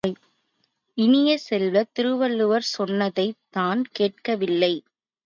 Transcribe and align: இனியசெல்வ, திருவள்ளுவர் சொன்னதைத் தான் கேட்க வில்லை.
இனியசெல்வ, 0.97 1.83
திருவள்ளுவர் 1.91 2.65
சொன்னதைத் 2.71 3.37
தான் 3.49 3.83
கேட்க 3.91 4.35
வில்லை. 4.35 4.73